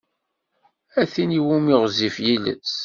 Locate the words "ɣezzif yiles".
1.81-2.73